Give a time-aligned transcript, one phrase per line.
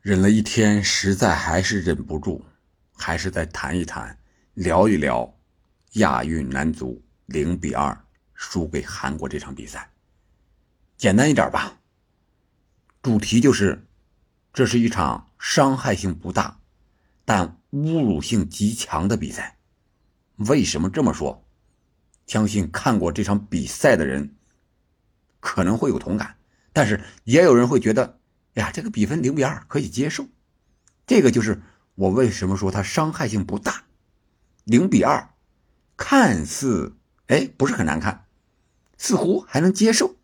[0.00, 2.44] 忍了一天，实在还是忍不住，
[2.96, 4.16] 还是再谈一谈，
[4.54, 5.36] 聊一聊
[5.94, 9.90] 亚运男足零比二输给韩国这场比赛。
[10.96, 11.80] 简单一点吧，
[13.02, 13.84] 主题就是，
[14.52, 16.60] 这是一场伤害性不大，
[17.24, 19.58] 但侮辱性极强的比赛。
[20.36, 21.44] 为什么这么说？
[22.28, 24.36] 相信看过这场比赛的人
[25.40, 26.36] 可能会有同感，
[26.72, 28.17] 但是也有人会觉得。
[28.58, 30.26] 呀，这个比分零比二可以接受，
[31.06, 31.60] 这个就是
[31.94, 33.84] 我为什么说它伤害性不大。
[34.64, 35.30] 零比二，
[35.96, 38.26] 看似哎不是很难看，
[38.96, 40.16] 似乎还能接受，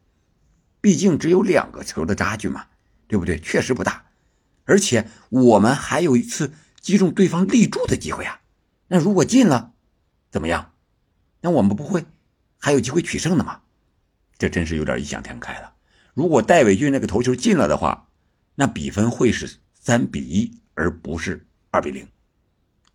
[0.80, 2.66] 毕竟只有两个球的差距嘛，
[3.06, 3.38] 对不对？
[3.38, 4.06] 确实不大，
[4.64, 8.40] 而且我们还有一次击中对方立柱的机会啊。
[8.88, 9.72] 那如果进了，
[10.30, 10.72] 怎么样？
[11.40, 12.04] 那我们不会
[12.58, 13.60] 还有机会取胜的吗？
[14.36, 15.74] 这真是有点异想天开了。
[16.12, 18.03] 如果戴伟俊那个头球进了的话，
[18.54, 22.06] 那比分会是三比一，而不是二比零。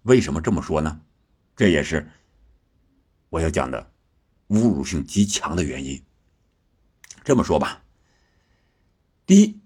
[0.04, 1.02] 为什么这么说呢？
[1.56, 2.10] 这也是
[3.30, 3.92] 我要讲的
[4.48, 6.02] 侮辱性极强的原因。
[7.26, 7.84] 这么说吧，
[9.26, 9.60] 第一，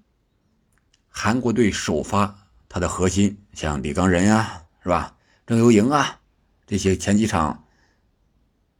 [1.07, 5.15] 韩国队首发他的核心像李刚仁啊，是吧？
[5.45, 6.19] 郑优莹啊，
[6.65, 7.63] 这些前几场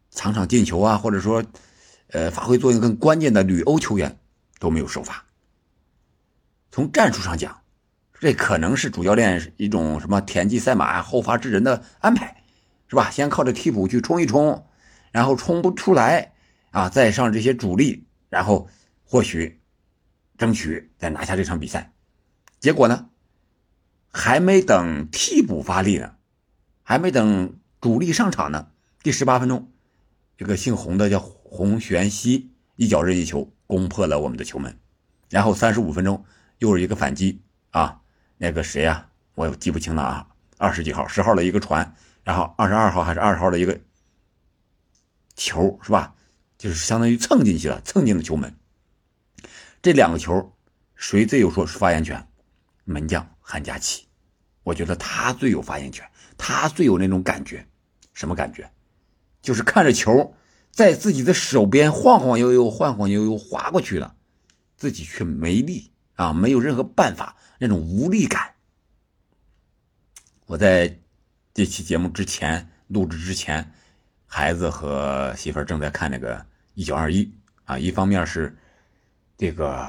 [0.10, 1.46] 场场进球啊，或者说
[2.08, 4.20] 呃发挥作用更关键的旅欧球员
[4.60, 5.24] 都没有首发。
[6.74, 7.62] 从战术上讲，
[8.20, 12.44] 这可能是主教练一种什么田忌赛马后发制人的安排，
[12.88, 13.12] 是吧？
[13.12, 14.66] 先靠着替补去冲一冲，
[15.12, 16.34] 然后冲不出来
[16.72, 18.68] 啊，再上这些主力，然后
[19.04, 19.62] 或许
[20.36, 21.94] 争取再拿下这场比赛。
[22.60, 23.08] 结果呢，
[24.12, 26.16] 还没等替补发力呢，
[26.82, 28.70] 还没等主力上场呢，
[29.04, 29.72] 第十八分钟，
[30.40, 34.76] 这个姓洪的叫洪玄熙一脚任意球攻破了我们的球门，
[35.30, 36.26] 然后三十五分钟。
[36.64, 38.00] 又是一个反击啊！
[38.38, 40.26] 那个谁呀，我记不清了啊，
[40.58, 43.78] 二十几号、十号的一个传，然后二十二号还是二十号的一个
[45.36, 46.16] 球是吧？
[46.58, 48.56] 就是相当于蹭进去了，蹭进了球门。
[49.82, 50.56] 这两个球，
[50.96, 52.26] 谁最有说发言权？
[52.86, 54.08] 门将韩佳琪，
[54.64, 57.68] 我觉得他最有发言权，他最有那种感觉。
[58.14, 58.72] 什么感觉？
[59.42, 60.34] 就是看着球
[60.72, 64.16] 在自己的手边晃晃悠悠、晃晃悠悠滑过去了，
[64.78, 65.92] 自己却没力。
[66.24, 68.54] 啊，没有任何办法，那种无力感。
[70.46, 70.98] 我在
[71.54, 73.74] 这期节目之前录制之前，
[74.26, 76.38] 孩子和媳妇正在看那个
[76.76, 77.26] 《一九二一》
[77.66, 78.56] 啊，一方面是
[79.38, 79.86] 这个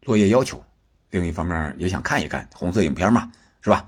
[0.00, 0.64] 作业要求，
[1.10, 3.86] 另一方面也想看一看红色影片嘛，是吧？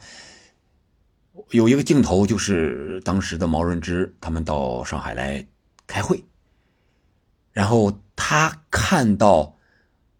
[1.52, 5.46] 有一个镜头就是当时的毛润之他们到上海来
[5.86, 6.22] 开会，
[7.50, 9.55] 然后他看到。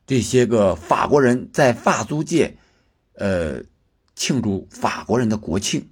[0.06, 2.56] 这些个法国人在法租界，
[3.14, 3.60] 呃，
[4.14, 5.90] 庆祝法国人的国庆，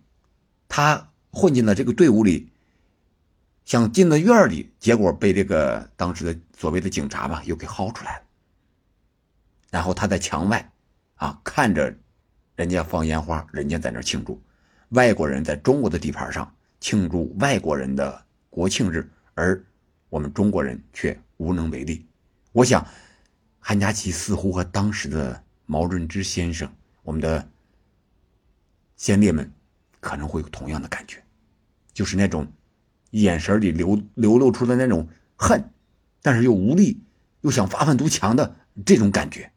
[0.68, 2.48] 他混进了这个队伍里，
[3.64, 8.22] 想进了院里，结果被这个当时的所谓的警察吧，又给薅出来了。
[9.72, 10.72] 然后他在墙外，
[11.16, 11.92] 啊，看着
[12.54, 14.40] 人家放烟花，人家在那庆祝，
[14.90, 19.60] 外国人在中国的地盘上庆祝外国人的国庆日，而
[20.08, 22.06] 我们中国人却无能为力。
[22.52, 22.86] 我想。
[23.66, 26.70] 韩佳琪似乎和当时的毛润之先生，
[27.02, 27.48] 我们的
[28.94, 29.50] 先烈们
[30.00, 31.24] 可能会有同样的感觉，
[31.94, 32.46] 就是那种
[33.12, 35.64] 眼神里流流露出的那种恨，
[36.20, 37.00] 但是又无力，
[37.40, 38.54] 又想发愤图强的
[38.84, 39.50] 这种感觉。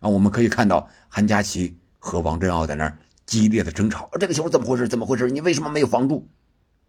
[0.00, 4.86] 啊，我们可以看到韩佳琪和王振奥在那儿激烈的争吵，这个球怎么回事？
[4.86, 5.30] 怎么回事？
[5.30, 6.28] 你为什么没有防住？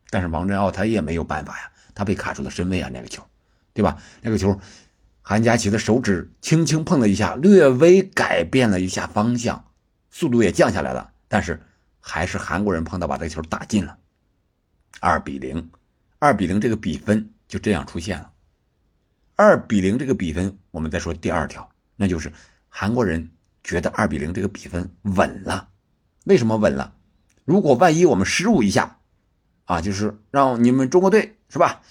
[0.09, 3.23] 但是王振奥他也没有办法呀，他被卡住了身位啊，那个球，
[3.73, 3.97] 对吧？
[4.21, 4.59] 那个球。
[5.29, 9.63] 韩佳琪的手指轻轻碰了一下，略微改变了一下方向，
[10.09, 11.61] 速度也降下来了，但是
[11.99, 13.95] 还是韩国人碰到把这个球打进了，
[14.99, 15.69] 二比零，
[16.17, 18.31] 二比零这个比分就这样出现了。
[19.35, 22.33] 二比零这个比分，我们再说第二条，那就是
[22.67, 23.29] 韩国人
[23.63, 25.69] 觉得二比零这个比分稳了。
[26.23, 26.95] 为什么稳了？
[27.45, 28.97] 如果万一我们失误一下，
[29.65, 31.83] 啊，就是让你们中国队是吧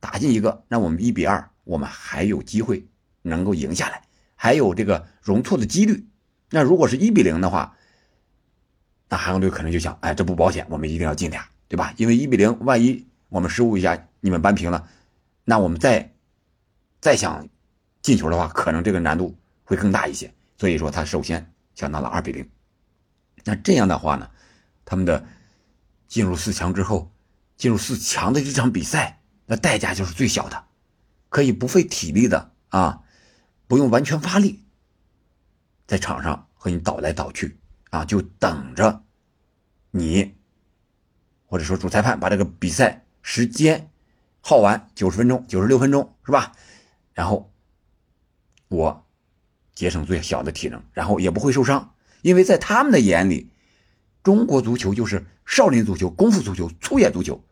[0.00, 1.50] 打进一个，那我们一比二。
[1.70, 2.84] 我们还有机会
[3.22, 4.02] 能够赢下来，
[4.34, 6.04] 还有这个容错的几率。
[6.50, 7.76] 那如果是一比零的话，
[9.08, 11.94] 那韩国队可能就想：哎，这不保险，我们一定要进俩，对吧？
[11.96, 14.88] 因为一比零，万一我们失误一下，你们扳平了，
[15.44, 16.12] 那我们再
[17.00, 17.46] 再想
[18.02, 20.34] 进球的话，可能这个难度会更大一些。
[20.58, 22.50] 所以说，他首先想到了二比零。
[23.44, 24.28] 那这样的话呢，
[24.84, 25.24] 他们的
[26.08, 27.12] 进入四强之后，
[27.56, 30.64] 进入四强的这场比赛，那代价就是最小的。
[31.30, 33.02] 可以不费体力的啊，
[33.66, 34.60] 不用完全发力，
[35.86, 39.04] 在场上和你倒来倒去啊，就等着
[39.92, 40.34] 你，
[41.46, 43.90] 或者说主裁判把这个比赛时间
[44.40, 46.52] 耗完九十分钟、九十六分钟，是吧？
[47.14, 47.52] 然后
[48.68, 49.06] 我
[49.74, 53.50] 节省最小的体能，然后也不会受伤，因为在他们的眼里，
[54.22, 57.44] 中国足球就是少林足球、功夫足球、粗野足球，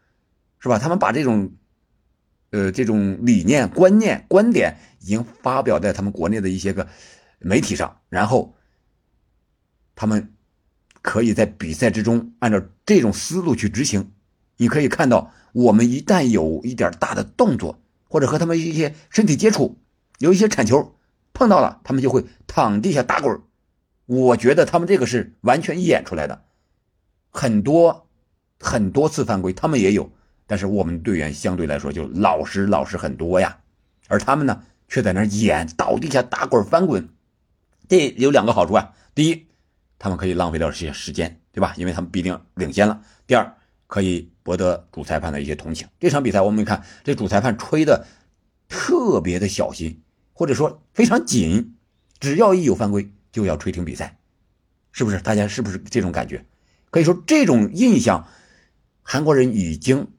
[0.59, 0.79] 是吧？
[0.79, 1.53] 他们把这种
[2.51, 6.87] 呃这种理念、观念、观点已经发表在他们国内的一些个
[7.39, 8.55] 媒体上，然后。
[10.01, 10.33] 他们
[11.03, 14.13] 可以在比赛之中按照这种思路去执行。
[14.57, 19.77] 你可以看到，我们一旦有一点大的动作，或者和他们一些身体接触，
[20.19, 20.95] 有一些铲球
[21.33, 23.43] 碰到了，他们就会躺地下打滚。
[24.07, 26.45] 我觉得他们这个是完全演出来的，
[27.31, 28.07] 很多
[28.61, 30.13] 很多次犯规他们也有，
[30.49, 33.57] 但是我们队员相对来说就老实老实很多呀，
[34.09, 37.09] 而他们呢却在那演倒地下打滚翻滚。
[37.89, 39.47] 这有两个好处啊，第一。
[40.01, 41.75] 他们可以浪费掉这些时间，对吧？
[41.77, 43.03] 因为他们必定领先了。
[43.27, 43.53] 第二，
[43.89, 45.89] 可以博得主裁判的一些同情。
[45.99, 48.07] 这场比赛我们看，这主裁判吹的
[48.69, 50.01] 特别的小心，
[50.33, 51.75] 或者说非常紧，
[52.21, 54.19] 只要一有犯规就要吹停比赛，
[54.93, 55.21] 是不是？
[55.21, 56.47] 大家是不是这种感觉？
[56.91, 58.29] 可以说这种印象，
[59.03, 60.13] 韩国人已经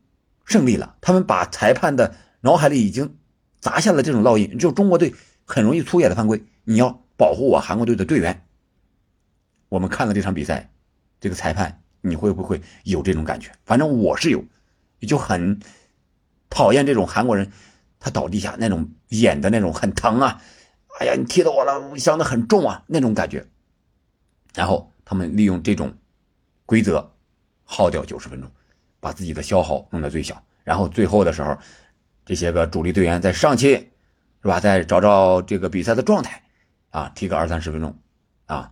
[0.50, 0.98] 胜利了。
[1.00, 3.16] 他们把裁判的脑海里已经
[3.62, 5.13] 砸下了这种烙印，就中国队
[5.46, 8.46] 很容易粗野的犯规，你要保护我韩国队的队员。
[9.69, 10.72] 我们看了这场比赛，
[11.22, 13.51] 这个裁判你会不会有这种感觉？
[13.63, 14.44] 反正我是有，
[15.01, 15.60] 就很
[16.50, 17.52] 讨厌这种韩国人，
[18.00, 20.42] 他倒地下那种演的那种很疼啊，
[21.00, 23.45] 哎呀，你踢到我了，伤的很重啊那种感觉。
[24.56, 25.94] 然后他们利用这种
[26.66, 27.12] 规则
[27.63, 28.50] 耗掉九十分钟，
[29.00, 30.44] 把自己的消耗弄到最小。
[30.63, 31.57] 然后最后的时候，
[32.25, 33.92] 这些个主力队员再上去，
[34.42, 34.60] 是吧？
[34.60, 36.44] 再找找这个比赛的状态
[36.90, 37.98] 啊，踢个二三十分钟
[38.46, 38.72] 啊。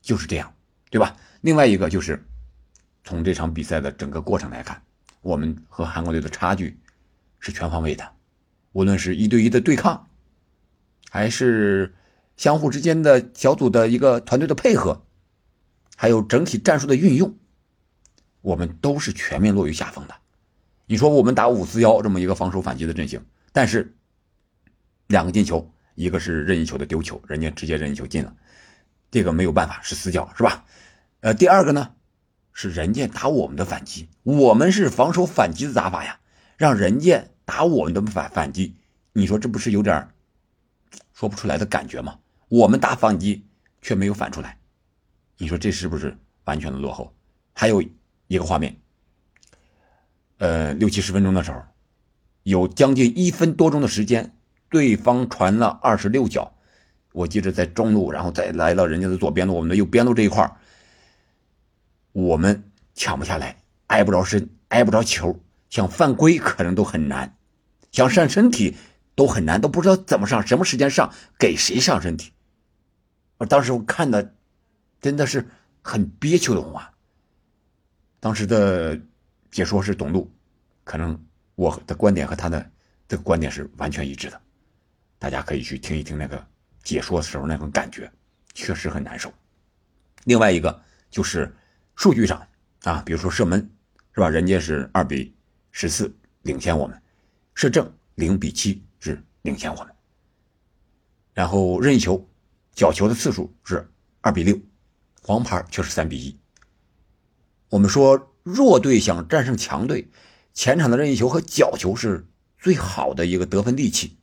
[0.00, 0.52] 就是这样，
[0.90, 1.16] 对吧？
[1.42, 2.26] 另外一个就是，
[3.04, 4.82] 从这场比赛的整个过程来看，
[5.20, 6.76] 我们和韩国队的差距
[7.38, 8.12] 是全方位的，
[8.72, 10.08] 无论是一对一的对抗，
[11.08, 11.94] 还是
[12.36, 15.04] 相互之间的小组的一个团队的配合，
[15.96, 17.36] 还有整体战术的运用，
[18.42, 20.14] 我们都是全面落于下风的。
[20.86, 23.96] 你说我们打五四幺这么一个防守反击的阵型，但是
[25.06, 28.36] 两个进球，一个是任意球的丢球，人家直接任意球进了。
[29.10, 30.64] 这个没有办法是死角是吧？
[31.20, 31.94] 呃，第二个呢，
[32.52, 36.18] 是人家打我们的反击，我们是防守反击的打法呀，
[36.56, 38.74] 让人家打我们的反反击，
[39.12, 40.08] 你说这不是有点
[41.12, 42.18] 说不出来的感觉吗？
[42.48, 43.46] 我们打反击
[43.80, 44.58] 却没有反出来，
[45.38, 47.14] 你说这是不是完全的落后？
[47.52, 47.82] 还有
[48.32, 48.80] 一个画面，
[50.38, 51.62] 呃，六七十分钟的时候，
[52.44, 54.34] 有将近一分多钟的时间，
[54.70, 56.54] 对方传了二十六脚。
[57.12, 60.50] 我记着在中路，然后再来到人家的左边路，我们的右边路这一块
[62.12, 65.38] 我们抢不下来，挨不着身，挨不着球，
[65.68, 67.36] 想犯规可能都很难，
[67.90, 68.74] 想上身体
[69.14, 72.32] 都很难，都不知道怎么上，什么时间上，给谁上身体。
[73.36, 74.34] 我当时我看的
[75.02, 75.46] 真的是
[75.82, 76.91] 很憋屈的啊。
[78.22, 78.96] 当时的
[79.50, 80.30] 解说是董路，
[80.84, 81.20] 可能
[81.56, 82.70] 我的观点和他的
[83.08, 84.40] 这个观点是完全一致的，
[85.18, 86.46] 大家可以去听一听那个。
[86.84, 88.10] 解说的时候那种感觉
[88.54, 89.32] 确实很难受。
[90.24, 91.52] 另外一个就是
[91.94, 92.44] 数据上
[92.82, 93.58] 啊，比如说射门
[94.14, 94.28] 是吧？
[94.28, 95.34] 人家是二比
[95.70, 97.00] 十四领先我们，
[97.54, 99.94] 射正零比七是领先我们。
[101.34, 102.24] 然后任意球、
[102.72, 103.88] 角球的次数是
[104.20, 104.56] 二比六，
[105.22, 106.38] 黄牌却是三比一。
[107.72, 110.10] 我们说弱队想战胜强队，
[110.52, 112.26] 前场的任意球和角球是
[112.58, 114.18] 最好的一个得分利器，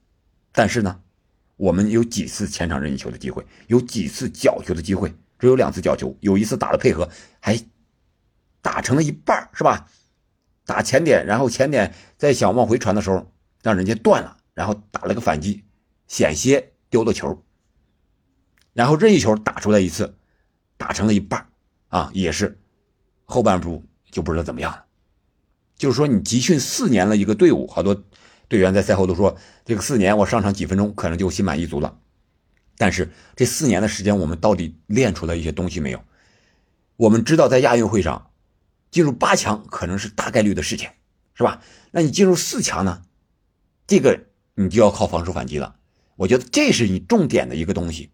[0.52, 1.02] 但是呢？
[1.56, 7.60] 我们有几次前场任意球的机会，有几次角球的机会，只有两次角球，有一次打了配合，还
[8.62, 9.88] 打成了一半是吧？
[10.64, 15.64] 打前点，然后前点在想往回传的时候，让人家断了，然后打了个反击，
[16.08, 17.44] 险些丢了球。
[18.74, 20.16] 然后任意球打出来一次，
[20.78, 21.50] 打成了一半
[21.88, 22.60] 啊，也是
[23.30, 24.86] 后半部就不知道怎么样了。
[25.78, 28.04] 就是说，你集训四年了一个队伍，好多。
[28.48, 32.00] 队员在赛后都说：“这个四年我上场几分钟，可能就心满意足了。”
[32.80, 36.04] 但是这四年的时间，我们到底练出来一些东西没有？
[36.96, 38.32] 我们知道，在亚运会上
[38.90, 40.90] 进入八强可能是大概率的事情，
[41.36, 41.62] 是吧？
[41.92, 43.04] 那你进入四强呢？
[43.86, 44.20] 这个
[44.56, 45.76] 你就要靠防守反击了。
[46.16, 48.10] 我觉得这是你重点的一个东西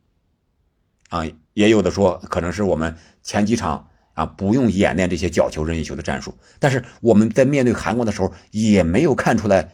[1.07, 1.23] 啊。
[1.53, 9.73] 也有的说，可能是我们前几场啊不用演练这些角球、任意球的战术，但是我们在面对韩国的时候也没有看出来。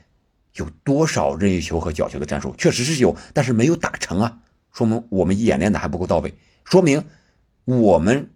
[0.56, 4.40] 有多少任意球和角球的战术确实是有，但是没有打成啊，
[4.74, 6.34] 说明我们演练的还不够到位，
[6.66, 7.06] 说明
[7.64, 8.32] 我们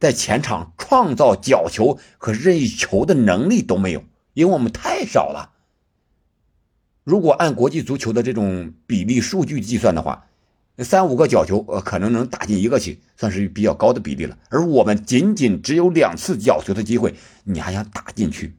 [0.00, 4.02] 在前场创造角球和任意球的能力都没有，
[4.34, 5.52] 因为我们太少了。
[7.04, 10.26] 如果按国际足球的这种比例数据计算的话，
[10.84, 14.36] 三五个角球，呃，可能能打进一个去，算是比较高的比例了。
[14.50, 17.14] 而我们仅仅只有两次角球的机会，
[17.44, 18.54] 你还想打进去，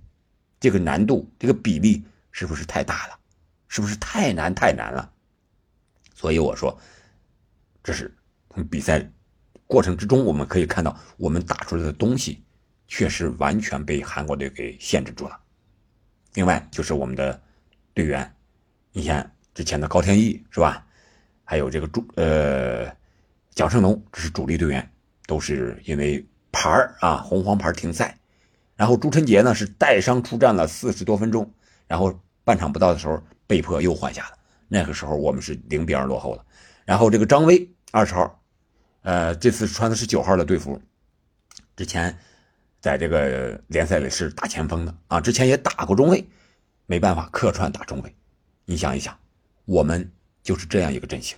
[0.59, 3.19] 这个难度，这个比例是不是太大了？
[3.67, 5.11] 是不是太难太难了？
[6.15, 6.75] 所以我说，
[7.83, 8.11] 这是
[8.49, 9.07] 从比赛
[9.67, 12.41] 过程之中我们可以看到，我们打出来的东西
[12.87, 15.39] 确实完全被韩国队给限制住了。
[16.33, 17.39] 另外就是我们的
[17.93, 18.35] 队员，
[18.91, 20.86] 你像之前的高天意是吧？
[21.49, 22.93] 还有这个朱呃
[23.55, 24.91] 蒋胜龙，这是主力队员，
[25.27, 28.19] 都是因为牌啊红黄牌停赛。
[28.75, 31.49] 然后朱晨杰呢是带伤出战了四十多分钟，
[31.87, 32.13] 然后
[32.43, 34.37] 半场不到的时候被迫又换下了。
[34.67, 36.45] 那个时候我们是零比二落后了。
[36.83, 38.43] 然后这个张威二十号，
[39.03, 40.77] 呃这次穿的是九号的队服，
[41.77, 42.13] 之前
[42.81, 46.27] 在这个联赛里是打前锋的啊，之前也打过中卫，
[46.87, 48.13] 没办法客串打中卫。
[48.65, 49.17] 你想一想，
[49.63, 50.11] 我们。
[50.47, 51.37] 就是这样一个阵型，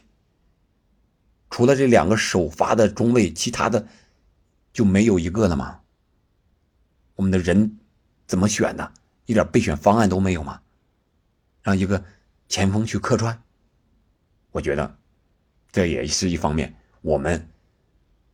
[1.49, 3.87] 除了这两个首发的中卫，其他的
[4.71, 5.81] 就没有一个了吗？
[7.15, 7.79] 我们的人
[8.27, 8.93] 怎么选的？
[9.25, 10.61] 一点备选方案都没有吗？
[11.63, 12.05] 让一个
[12.47, 13.41] 前锋去客串，
[14.51, 14.99] 我觉得
[15.71, 17.49] 这也是一方面，我们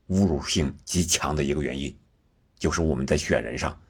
[0.09, 1.97] 侮辱性极强的一个原因，
[2.59, 3.81] 就是我们在选人上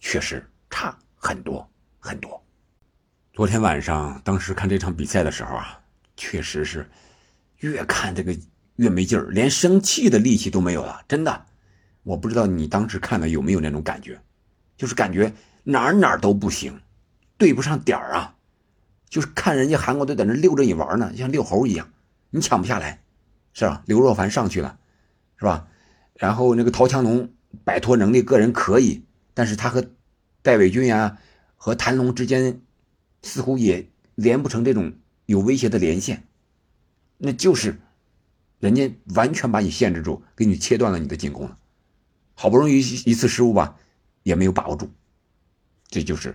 [0.00, 1.64] 确实差很多
[2.00, 2.39] 很多。
[3.32, 5.80] 昨天晚上，当时看这场比赛的时候啊，
[6.16, 6.90] 确实是
[7.58, 8.36] 越看这个
[8.74, 11.00] 越没劲儿，连生气的力气都没有了。
[11.06, 11.46] 真的，
[12.02, 14.20] 我不知道你当时看的有没有那种感觉，
[14.76, 15.32] 就是感觉
[15.62, 16.80] 哪儿哪儿都不行，
[17.38, 18.34] 对不上点儿啊，
[19.08, 21.88] 就是看人家韩国队在那溜着你玩呢，像遛猴一样，
[22.30, 23.00] 你抢不下来，
[23.52, 23.80] 是吧？
[23.86, 24.76] 刘若凡上去了，
[25.36, 25.68] 是吧？
[26.14, 27.30] 然后那个陶强龙
[27.62, 29.86] 摆脱能力个人可以，但是他和
[30.42, 31.16] 戴伟俊呀
[31.54, 32.60] 和谭龙之间。
[33.22, 34.92] 似乎也连不成这种
[35.26, 36.26] 有威胁的连线，
[37.18, 37.78] 那就是
[38.58, 41.58] 人家完全把你限制住，给你切断了你的进攻了。
[42.34, 43.76] 好不容易一次失误吧，
[44.22, 44.90] 也没有把握住，
[45.88, 46.34] 这就是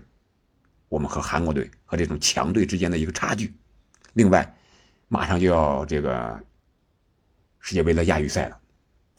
[0.88, 3.54] 我们和韩国队和这种强队之间的一个差距。
[4.13, 4.56] 另外，
[5.08, 6.39] 马上就要这个
[7.60, 8.60] 世界杯的亚预赛了，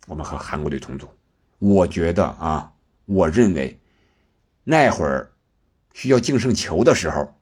[0.07, 1.09] 我们和韩国队同组。
[1.59, 2.73] 我觉得啊，
[3.05, 3.79] 我认为
[4.63, 5.33] 那会儿
[5.93, 7.33] 需要净胜球的时候。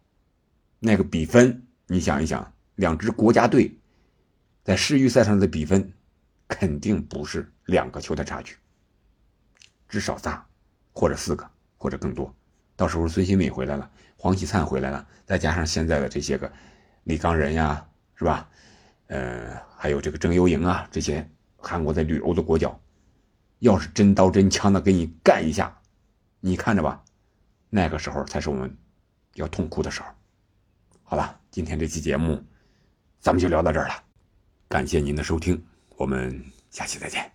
[0.86, 3.74] 那个比分，你想一想，两支国家队
[4.62, 5.90] 在世预赛上的比分，
[6.46, 8.54] 肯定不是两个球的差距，
[9.88, 10.44] 至少仨，
[10.92, 12.30] 或者四个，或者更多。
[12.76, 16.52] 到时候孙兴敏回来了，黄喜灿回来了，再加上现在的这些个
[17.04, 18.46] 李刚仁呀，是吧？
[19.06, 21.26] 呃，还有这个郑优莹啊，这些
[21.56, 22.78] 韩国在旅欧的国脚，
[23.60, 25.74] 要是真刀真枪的给你干一下，
[26.40, 27.02] 你看着吧，
[27.70, 28.76] 那个时候才是我们
[29.32, 30.08] 要痛哭的时候。
[31.06, 32.42] 好了，今天这期节目，
[33.20, 33.94] 咱们就聊到这儿了。
[34.68, 35.62] 感谢您的收听，
[35.96, 37.30] 我们下期再见。